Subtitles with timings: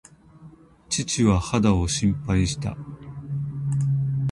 [0.89, 2.75] 父は肌を心配した。